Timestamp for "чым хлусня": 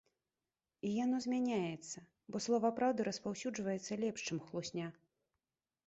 4.31-4.93